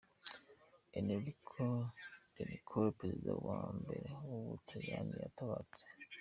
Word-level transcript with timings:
Enrico 1.01 1.67
de 2.35 2.43
Nicola, 2.51 2.91
perezida 2.99 3.31
wa 3.47 3.61
mbere 3.79 4.07
w’u 4.27 4.39
Butaliyani 4.47 5.11
yaratabarutse. 5.13 5.85